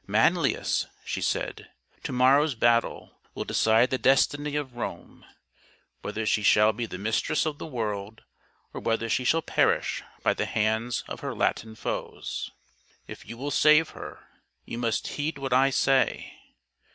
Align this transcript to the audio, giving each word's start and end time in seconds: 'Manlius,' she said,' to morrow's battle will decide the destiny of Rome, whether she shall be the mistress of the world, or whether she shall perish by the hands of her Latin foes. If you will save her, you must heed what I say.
'Manlius,' 0.07 0.87
she 1.05 1.21
said,' 1.21 1.69
to 2.05 2.11
morrow's 2.11 2.55
battle 2.55 3.19
will 3.35 3.43
decide 3.45 3.91
the 3.91 3.99
destiny 3.99 4.55
of 4.55 4.75
Rome, 4.75 5.23
whether 6.01 6.25
she 6.25 6.41
shall 6.41 6.73
be 6.73 6.87
the 6.87 6.97
mistress 6.97 7.45
of 7.45 7.59
the 7.59 7.67
world, 7.67 8.23
or 8.73 8.81
whether 8.81 9.07
she 9.07 9.23
shall 9.23 9.43
perish 9.43 10.01
by 10.23 10.33
the 10.33 10.47
hands 10.47 11.03
of 11.07 11.19
her 11.19 11.35
Latin 11.35 11.75
foes. 11.75 12.49
If 13.05 13.27
you 13.27 13.37
will 13.37 13.51
save 13.51 13.89
her, 13.89 14.27
you 14.65 14.79
must 14.79 15.05
heed 15.07 15.37
what 15.37 15.53
I 15.53 15.69
say. 15.69 16.33